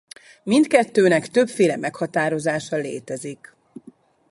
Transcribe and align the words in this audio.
Mindkettőnek 0.43 1.27
többféle 1.27 1.77
meghatározása 1.77 2.75
létezik. 2.75 3.55